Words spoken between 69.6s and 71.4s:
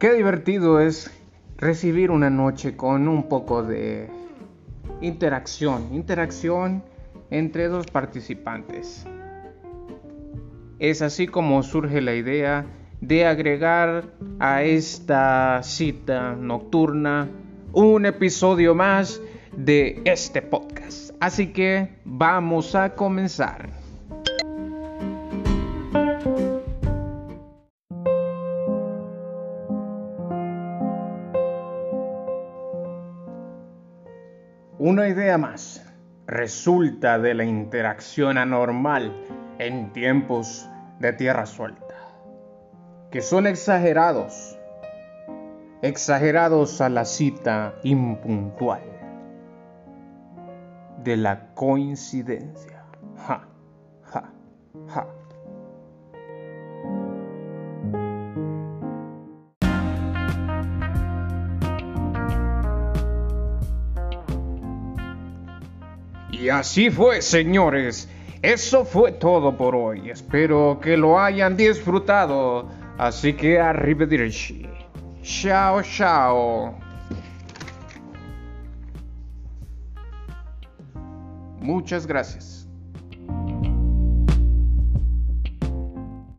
hoy. Espero que lo